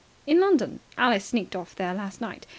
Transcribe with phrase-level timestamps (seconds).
[0.25, 0.79] "In London.
[0.97, 2.47] Alice sneaked off there last night.